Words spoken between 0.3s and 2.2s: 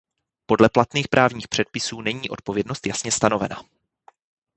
Podle platných právních předpisů